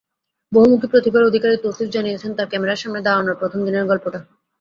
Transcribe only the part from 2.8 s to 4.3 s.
সামনে দাঁড়ানোর প্রথম দিনের গল্পটা।